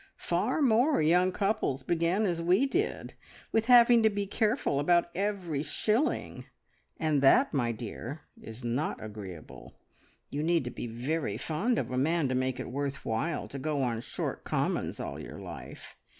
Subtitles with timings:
[0.17, 3.13] Far more young couples begin as we did,
[3.51, 6.45] with having to be careful about every shilling;
[6.97, 9.75] and that, my dear, is not agreeable!
[10.31, 13.59] You need to be very fond of a man to make it worth while to
[13.59, 15.95] go on short commons all your life.